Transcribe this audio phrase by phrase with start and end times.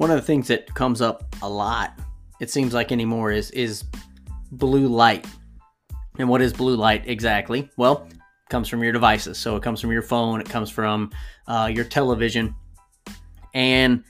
[0.00, 1.92] one of the things that comes up a lot,
[2.40, 3.84] it seems like anymore, is is
[4.50, 5.26] blue light.
[6.18, 7.68] And what is blue light exactly?
[7.76, 8.16] Well, it
[8.48, 9.36] comes from your devices.
[9.36, 11.10] So it comes from your phone, it comes from
[11.46, 12.54] uh, your television,
[13.52, 14.02] and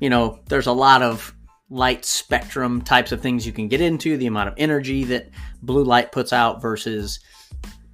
[0.00, 1.34] you know there's a lot of
[1.68, 4.16] light spectrum types of things you can get into.
[4.16, 5.28] The amount of energy that
[5.60, 7.20] blue light puts out versus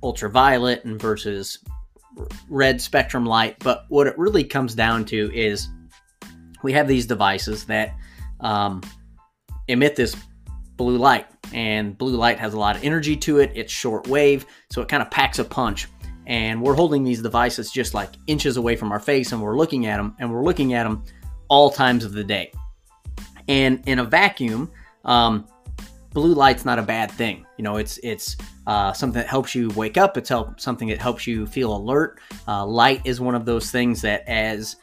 [0.05, 1.59] ultraviolet and versus
[2.48, 3.57] red spectrum light.
[3.59, 5.69] But what it really comes down to is
[6.62, 7.95] we have these devices that
[8.41, 8.82] um,
[9.69, 10.16] emit this
[10.77, 13.52] blue light, and blue light has a lot of energy to it.
[13.55, 15.88] It's short wave, so it kind of packs a punch.
[16.27, 19.86] And we're holding these devices just like inches away from our face, and we're looking
[19.86, 21.05] at them, and we're looking at them
[21.48, 22.52] all times of the day.
[23.48, 24.70] And in a vacuum,
[25.05, 25.47] um,
[26.12, 27.45] blue light's not a bad thing.
[27.56, 28.36] You know, it's it's
[28.66, 30.16] uh, something that helps you wake up.
[30.16, 32.20] It's help, something that helps you feel alert.
[32.47, 34.77] Uh, light is one of those things that, as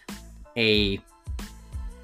[0.57, 0.99] a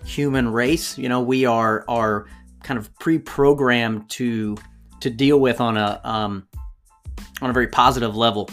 [0.06, 2.26] human race, you know, we are are
[2.64, 4.58] kind of pre-programmed to
[5.02, 6.48] to deal with on a um,
[7.42, 8.50] on a very positive level.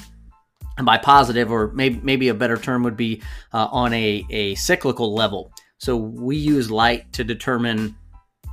[0.78, 4.54] And by positive, or maybe maybe a better term would be uh, on a, a
[4.54, 5.52] cyclical level.
[5.78, 7.96] So we use light to determine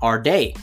[0.02, 0.54] our day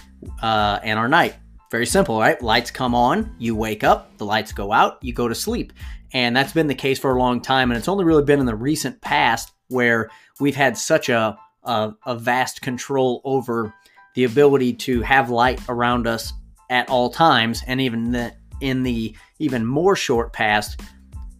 [0.42, 1.36] uh, and our night.
[1.70, 2.40] Very simple, right?
[2.42, 5.72] Lights come on, you wake up, the lights go out, you go to sleep.
[6.12, 7.70] And that's been the case for a long time.
[7.70, 11.94] And it's only really been in the recent past where we've had such a, a,
[12.06, 13.74] a vast control over
[14.14, 16.32] the ability to have light around us
[16.70, 17.62] at all times.
[17.66, 20.80] And even the, in the even more short past,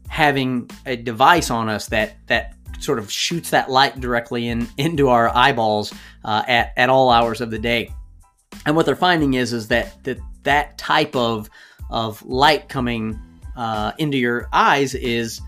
[0.08, 5.08] having a device on us that, that sort of shoots that light directly in into
[5.08, 5.92] our eyeballs
[6.24, 7.92] uh, at, at all hours of the day.
[8.66, 11.50] And what they're finding is is that that, that type of
[11.90, 13.20] of light coming
[13.56, 15.40] uh, into your eyes is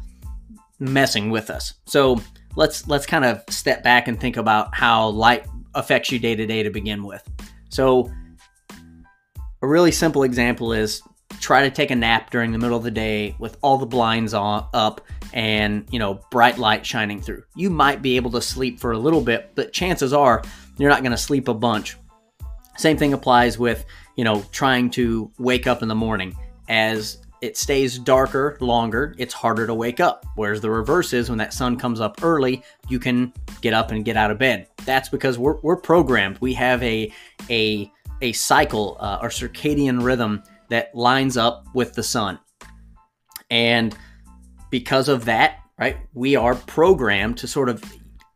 [0.79, 1.75] messing with us.
[1.87, 2.21] So
[2.57, 6.47] let's let's kind of step back and think about how light affects you day to
[6.47, 7.23] day to begin with.
[7.69, 8.11] So
[9.63, 11.03] a really simple example is
[11.41, 14.35] try to take a nap during the middle of the day with all the blinds
[14.35, 15.01] on up
[15.33, 17.45] and you know bright light shining through.
[17.55, 20.42] You might be able to sleep for a little bit, but chances are
[20.79, 21.97] you're not going to sleep a bunch
[22.77, 23.85] same thing applies with,
[24.17, 26.36] you know, trying to wake up in the morning.
[26.69, 30.24] As it stays darker longer, it's harder to wake up.
[30.36, 34.05] Whereas the reverse is when that sun comes up early, you can get up and
[34.05, 34.69] get out of bed.
[34.85, 36.39] That's because we're, we're programmed.
[36.41, 37.13] We have a
[37.51, 37.91] a
[38.23, 42.39] a cycle uh, or circadian rhythm that lines up with the sun,
[43.51, 43.97] and
[44.70, 47.83] because of that, right, we are programmed to sort of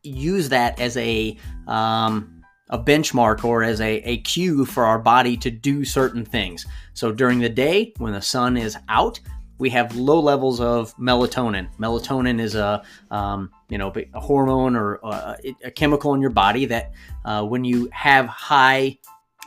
[0.03, 1.37] use that as a
[1.67, 2.40] um,
[2.71, 6.65] a benchmark or as a, a cue for our body to do certain things.
[6.95, 9.21] So during the day, when the sun is out,
[9.59, 11.69] we have low levels of melatonin.
[11.79, 16.65] Melatonin is a um, you know a hormone or a, a, chemical in your body
[16.65, 16.93] that
[17.27, 18.99] uh, when you have high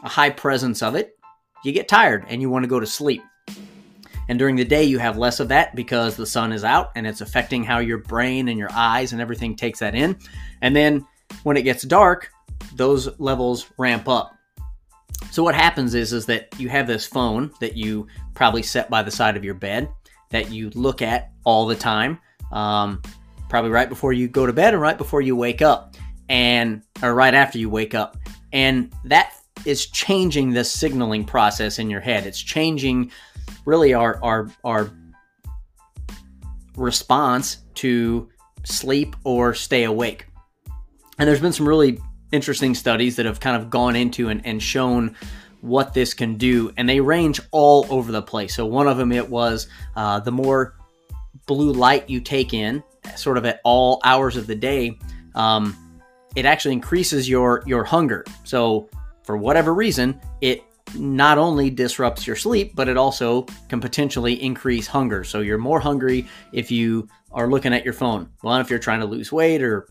[0.03, 1.17] a high presence of it,
[1.63, 3.23] you get tired and you want to go to sleep.
[4.29, 7.05] And during the day, you have less of that because the sun is out and
[7.05, 10.17] it's affecting how your brain and your eyes and everything takes that in.
[10.61, 11.05] And then
[11.43, 12.31] when it gets dark,
[12.75, 14.35] those levels ramp up.
[15.31, 19.03] So what happens is is that you have this phone that you probably set by
[19.03, 19.89] the side of your bed
[20.29, 22.19] that you look at all the time,
[22.51, 23.01] um,
[23.49, 25.95] probably right before you go to bed and right before you wake up,
[26.29, 28.17] and or right after you wake up,
[28.51, 29.33] and that
[29.65, 32.25] is changing the signaling process in your head.
[32.25, 33.11] It's changing
[33.65, 34.91] really our our our
[36.75, 38.29] response to
[38.63, 40.25] sleep or stay awake.
[41.19, 41.99] And there's been some really
[42.33, 45.15] interesting studies that have kind of gone into and, and shown
[45.61, 48.53] what this can do, and they range all over the place.
[48.55, 50.75] So one of them it was uh, the more
[51.45, 52.83] blue light you take in,
[53.15, 54.99] sort of at all hours of the day,
[55.35, 55.77] um,
[56.35, 58.25] it actually increases your your hunger.
[58.43, 58.89] So
[59.23, 60.63] for whatever reason, it
[60.95, 65.23] not only disrupts your sleep, but it also can potentially increase hunger.
[65.23, 68.29] So you're more hungry if you are looking at your phone.
[68.43, 69.87] Well, if you're trying to lose weight or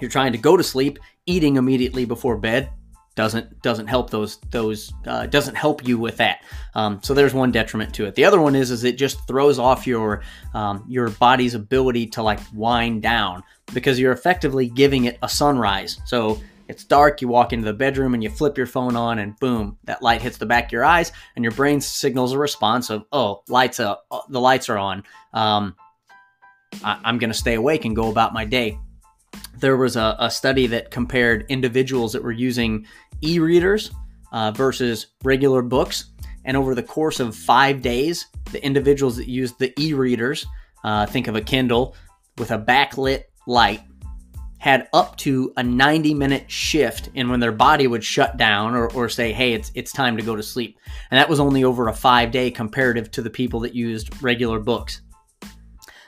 [0.00, 2.70] you're trying to go to sleep, eating immediately before bed
[3.16, 6.44] doesn't doesn't help those those uh, doesn't help you with that.
[6.74, 8.14] Um, so there's one detriment to it.
[8.14, 10.22] The other one is is it just throws off your
[10.54, 13.42] um, your body's ability to like wind down
[13.72, 15.98] because you're effectively giving it a sunrise.
[16.04, 19.38] So it's dark, you walk into the bedroom and you flip your phone on, and
[19.38, 22.90] boom, that light hits the back of your eyes, and your brain signals a response
[22.90, 25.04] of, oh, lights up, the lights are on.
[25.32, 25.76] Um,
[26.82, 28.78] I- I'm to stay awake and go about my day
[29.58, 32.86] there was a, a study that compared individuals that were using
[33.22, 33.90] e readers
[34.32, 36.10] uh, versus regular books.
[36.44, 40.46] And over the course of five days, the individuals that used the e readers,
[40.84, 41.96] uh, think of a Kindle
[42.38, 43.82] with a backlit light,
[44.58, 48.90] had up to a 90 minute shift in when their body would shut down or,
[48.92, 50.78] or say, hey, it's, it's time to go to sleep.
[51.10, 54.58] And that was only over a five day comparative to the people that used regular
[54.58, 55.02] books.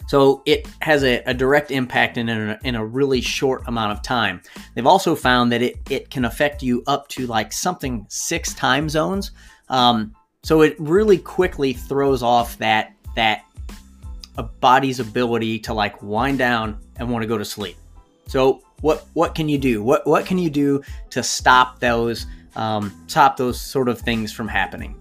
[0.08, 4.02] So it has a, a direct impact in a, in a really short amount of
[4.02, 4.40] time.
[4.74, 8.88] They've also found that it, it can affect you up to like something six time
[8.88, 9.32] zones.
[9.68, 13.44] Um, so it really quickly throws off that that
[14.38, 17.76] a body's ability to like wind down and want to go to sleep.
[18.28, 19.82] So what what can you do?
[19.82, 22.26] What what can you do to stop those
[22.56, 24.94] um, stop those sort of things from happening?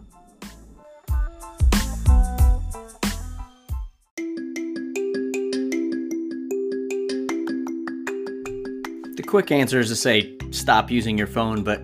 [9.27, 11.81] Quick answer is to say stop using your phone, but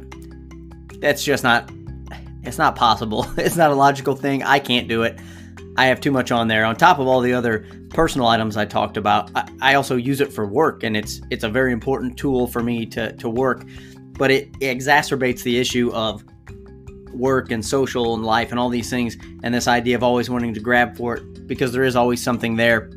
[0.99, 1.69] that's just not
[2.43, 3.25] it's not possible.
[3.37, 4.43] It's not a logical thing.
[4.43, 5.19] I can't do it.
[5.77, 6.65] I have too much on there.
[6.65, 10.21] On top of all the other personal items I talked about, I, I also use
[10.21, 13.65] it for work, and it's it's a very important tool for me to to work.
[14.17, 16.23] But it, it exacerbates the issue of
[17.13, 20.53] work and social and life and all these things, and this idea of always wanting
[20.53, 22.89] to grab for it because there is always something there.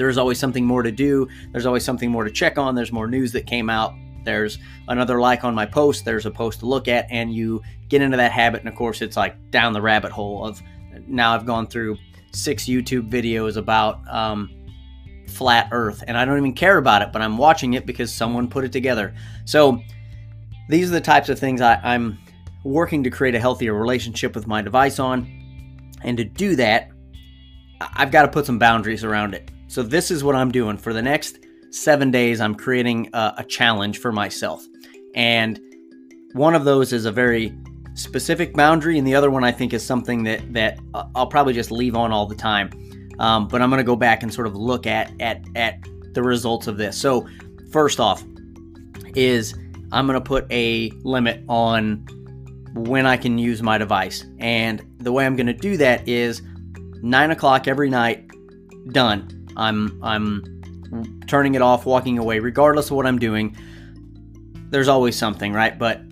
[0.00, 1.28] There's always something more to do.
[1.52, 2.74] There's always something more to check on.
[2.74, 3.92] There's more news that came out.
[4.24, 4.58] There's
[4.88, 6.06] another like on my post.
[6.06, 7.60] There's a post to look at, and you
[7.90, 8.60] get into that habit.
[8.60, 10.62] And of course, it's like down the rabbit hole of
[11.06, 11.98] now I've gone through
[12.32, 14.50] six YouTube videos about um,
[15.28, 18.48] flat Earth, and I don't even care about it, but I'm watching it because someone
[18.48, 19.14] put it together.
[19.44, 19.82] So
[20.70, 22.18] these are the types of things I, I'm
[22.64, 25.26] working to create a healthier relationship with my device on.
[26.02, 26.90] And to do that,
[27.80, 29.50] I've got to put some boundaries around it.
[29.70, 31.38] So this is what I'm doing for the next
[31.70, 32.40] seven days.
[32.40, 34.66] I'm creating a, a challenge for myself,
[35.14, 35.60] and
[36.32, 37.56] one of those is a very
[37.94, 40.80] specific boundary, and the other one I think is something that that
[41.14, 42.70] I'll probably just leave on all the time.
[43.20, 45.78] Um, but I'm going to go back and sort of look at at at
[46.14, 47.00] the results of this.
[47.00, 47.28] So
[47.70, 48.24] first off,
[49.14, 49.54] is
[49.92, 52.04] I'm going to put a limit on
[52.74, 56.42] when I can use my device, and the way I'm going to do that is
[57.02, 58.28] nine o'clock every night.
[58.88, 59.39] Done.
[59.56, 63.56] I'm I'm turning it off, walking away, regardless of what I'm doing.
[64.70, 65.78] There's always something, right?
[65.78, 66.02] But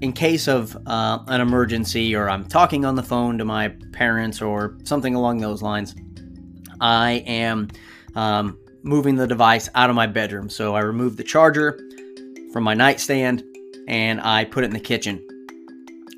[0.00, 4.42] in case of uh, an emergency or I'm talking on the phone to my parents
[4.42, 5.94] or something along those lines,
[6.80, 7.68] I am
[8.14, 10.50] um, moving the device out of my bedroom.
[10.50, 11.78] So I remove the charger
[12.52, 13.44] from my nightstand
[13.86, 15.24] and I put it in the kitchen.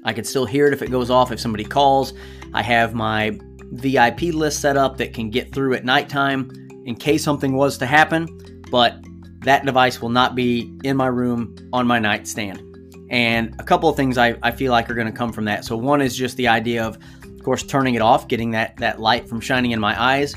[0.05, 2.15] I can still hear it if it goes off if somebody calls.
[2.53, 3.39] I have my
[3.73, 6.51] VIP list set up that can get through at nighttime
[6.85, 8.97] in case something was to happen, but
[9.41, 12.63] that device will not be in my room on my nightstand.
[13.11, 15.65] And a couple of things I, I feel like are going to come from that.
[15.65, 19.01] So one is just the idea of, of course, turning it off, getting that that
[19.01, 20.35] light from shining in my eyes,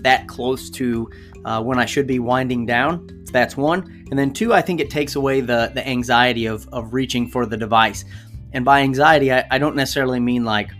[0.00, 1.10] that close to
[1.44, 3.24] uh, when I should be winding down.
[3.30, 4.06] That's one.
[4.10, 7.44] And then two, I think it takes away the the anxiety of of reaching for
[7.44, 8.04] the device.
[8.52, 10.70] And by anxiety, I, I don't necessarily mean like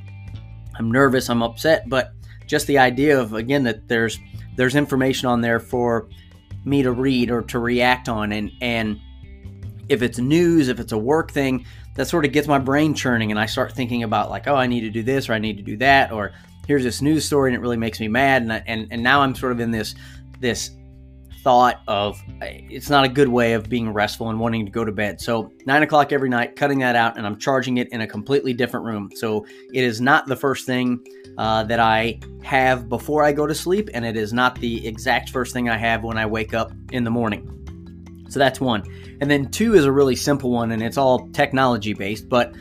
[0.79, 2.13] I'm nervous, I'm upset, but
[2.47, 4.19] just the idea of again that there's
[4.57, 6.09] there's information on there for
[6.65, 8.33] me to read or to react on.
[8.33, 9.01] And and
[9.89, 11.65] if it's news, if it's a work thing,
[11.95, 14.67] that sort of gets my brain churning and I start thinking about like, oh, I
[14.67, 16.33] need to do this or I need to do that or
[16.67, 18.43] here's this news story and it really makes me mad.
[18.43, 19.95] And I, and and now I'm sort of in this
[20.41, 20.71] this
[21.43, 24.93] thought of it's not a good way of being restful and wanting to go to
[24.93, 25.21] bed.
[25.21, 28.53] So nine o'clock every night, cutting that out, and I'm charging it in a completely
[28.53, 29.11] different room.
[29.15, 31.05] So it is not the first thing
[31.39, 35.31] uh, that I have before I go to sleep, and it is not the exact
[35.31, 37.55] first thing I have when I wake up in the morning.
[38.29, 38.83] So that's one.
[39.21, 42.55] And then two is a really simple one, and it's all technology based, but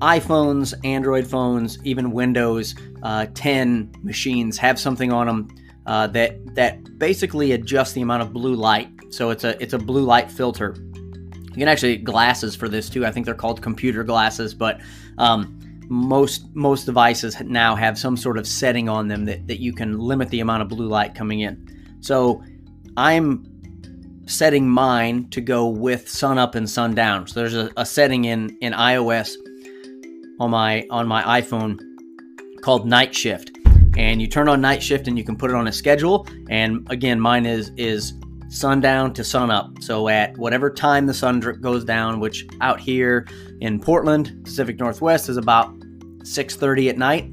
[0.00, 5.48] iPhones, Android phones, even Windows uh, 10 machines have something on them
[5.90, 8.88] uh, that that basically adjusts the amount of blue light.
[9.10, 10.76] So it's a it's a blue light filter.
[10.78, 13.04] You can actually get glasses for this too.
[13.04, 14.80] I think they're called computer glasses, but
[15.18, 19.72] um, most most devices now have some sort of setting on them that, that you
[19.72, 21.98] can limit the amount of blue light coming in.
[22.00, 22.40] So
[22.96, 23.44] I'm
[24.26, 27.26] setting mine to go with sun up and sun down.
[27.26, 29.34] So there's a, a setting in in iOS
[30.38, 31.80] on my on my iPhone
[32.62, 33.59] called night shift.
[33.96, 36.26] And you turn on night shift and you can put it on a schedule.
[36.48, 38.14] And again, mine is is
[38.48, 39.70] sundown to sun up.
[39.80, 43.26] So at whatever time the sun goes down, which out here
[43.60, 45.72] in Portland, Pacific Northwest is about
[46.24, 47.30] 6:30 at night.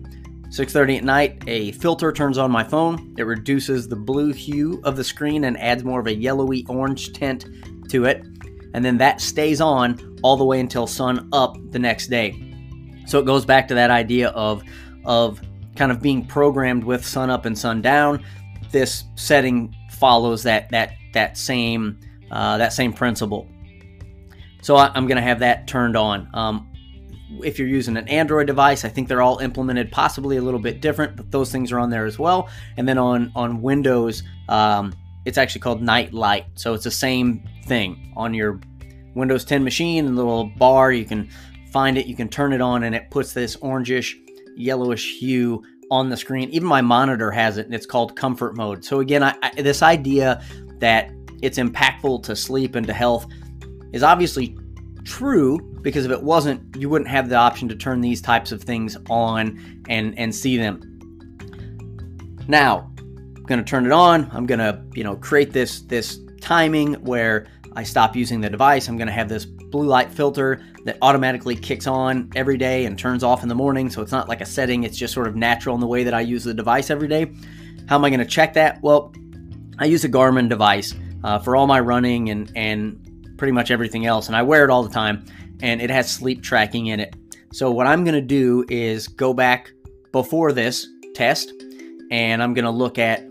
[0.49, 3.13] 6:30 at night, a filter turns on my phone.
[3.17, 7.13] It reduces the blue hue of the screen and adds more of a yellowy orange
[7.13, 7.45] tint
[7.89, 8.23] to it.
[8.73, 12.35] And then that stays on all the way until sun up the next day.
[13.07, 14.63] So it goes back to that idea of
[15.05, 15.41] of
[15.77, 18.23] kind of being programmed with sun up and sun down.
[18.71, 21.99] This setting follows that that that same
[22.31, 23.47] uh, that same principle.
[24.61, 26.29] So I, am going to have that turned on.
[26.33, 26.69] Um,
[27.43, 30.81] if you're using an Android device, I think they're all implemented possibly a little bit
[30.81, 32.49] different, but those things are on there as well.
[32.77, 34.93] And then on on Windows, um,
[35.25, 36.45] it's actually called Night Light.
[36.55, 38.59] So it's the same thing on your
[39.13, 40.91] Windows 10 machine, The little bar.
[40.91, 41.29] You can
[41.71, 44.13] find it, you can turn it on, and it puts this orangish,
[44.57, 46.49] yellowish hue on the screen.
[46.49, 48.83] Even my monitor has it, and it's called comfort mode.
[48.83, 50.43] So again, I, I, this idea
[50.79, 51.11] that
[51.41, 53.27] it's impactful to sleep and to health
[53.93, 54.57] is obviously
[55.03, 58.61] true because if it wasn't, you wouldn't have the option to turn these types of
[58.61, 60.81] things on and and see them.
[62.47, 62.91] Now,
[63.35, 64.29] I'm going to turn it on.
[64.31, 68.87] I'm going to, you know, create this this timing where I stop using the device.
[68.89, 72.97] I'm going to have this blue light filter that automatically kicks on every day and
[72.97, 73.89] turns off in the morning.
[73.89, 76.13] So it's not like a setting, it's just sort of natural in the way that
[76.13, 77.29] I use the device every day.
[77.89, 78.81] How am I going to check that?
[78.81, 79.13] Well,
[79.79, 84.05] I use a Garmin device uh, for all my running and, and pretty much everything
[84.05, 84.27] else.
[84.27, 85.25] And I wear it all the time,
[85.61, 87.15] and it has sleep tracking in it.
[87.51, 89.71] So, what I'm going to do is go back
[90.13, 91.51] before this test,
[92.11, 93.25] and I'm going to look at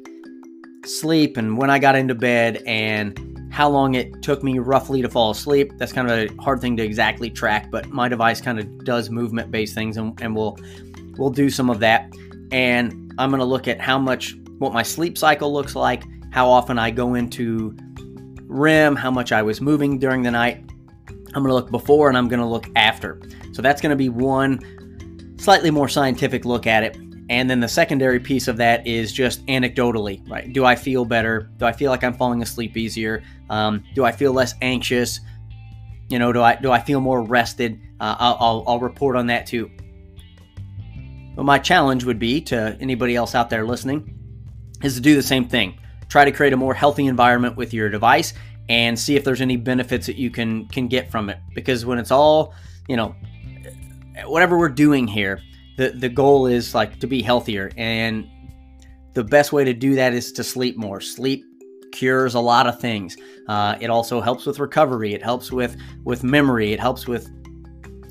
[0.84, 3.18] sleep and when I got into bed and
[3.56, 5.72] how long it took me roughly to fall asleep.
[5.78, 9.08] That's kind of a hard thing to exactly track, but my device kind of does
[9.08, 10.58] movement based things, and, and we'll
[11.16, 12.12] we'll do some of that.
[12.52, 16.50] And I'm going to look at how much what my sleep cycle looks like, how
[16.50, 17.75] often I go into
[18.42, 20.62] REM, how much I was moving during the night.
[21.08, 23.22] I'm going to look before and I'm going to look after.
[23.52, 24.60] So that's going to be one
[25.38, 26.98] slightly more scientific look at it.
[27.28, 30.52] And then the secondary piece of that is just anecdotally, right?
[30.52, 31.50] Do I feel better?
[31.59, 33.23] Do I feel like I'm falling asleep easier?
[33.50, 35.21] Um, do I feel less anxious?
[36.09, 37.80] You know, do I do I feel more rested?
[37.99, 39.71] Uh, I'll, I'll, I'll report on that too.
[41.35, 44.12] But my challenge would be to anybody else out there listening
[44.83, 45.78] is to do the same thing
[46.09, 48.33] try to create a more healthy environment with your device
[48.68, 51.99] and see if there's any benefits that you can can get from it because when
[51.99, 52.54] it's all
[52.88, 53.14] you know
[54.25, 55.40] whatever we're doing here
[55.76, 58.28] the the goal is like to be healthier and
[59.14, 61.45] the best way to do that is to sleep more sleep
[61.92, 63.16] cures a lot of things
[63.49, 67.30] uh, it also helps with recovery it helps with with memory it helps with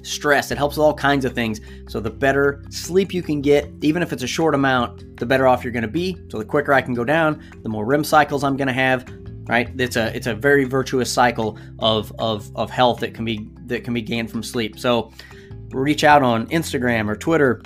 [0.05, 0.51] stress.
[0.51, 1.59] It helps with all kinds of things.
[1.89, 5.47] So the better sleep you can get, even if it's a short amount, the better
[5.47, 6.17] off you're going to be.
[6.29, 9.11] So the quicker I can go down, the more REM cycles I'm going to have.
[9.47, 9.69] Right?
[9.79, 13.83] It's a it's a very virtuous cycle of of of health that can be that
[13.83, 14.79] can be gained from sleep.
[14.79, 15.11] So
[15.75, 17.61] reach out on Instagram or Twitter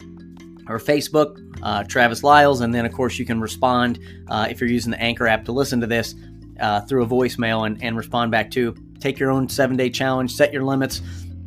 [0.67, 4.69] or Facebook, uh, Travis Liles, and then of course you can respond uh, if you're
[4.69, 6.15] using the Anchor app to listen to this
[6.59, 8.75] uh, through a voicemail and, and respond back to.
[8.99, 11.01] Take your own seven day challenge, set your limits,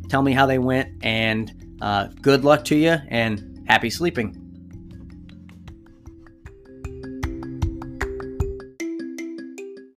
[0.09, 4.42] tell me how they went, and uh, good luck to you and happy sleeping.